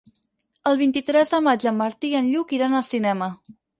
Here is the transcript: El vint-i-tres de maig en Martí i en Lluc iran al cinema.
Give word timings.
El 0.69 0.77
vint-i-tres 0.79 1.33
de 1.35 1.39
maig 1.49 1.65
en 1.73 1.77
Martí 1.83 2.11
i 2.15 2.17
en 2.21 2.31
Lluc 2.33 2.57
iran 2.61 2.75
al 2.81 2.87
cinema. 2.89 3.29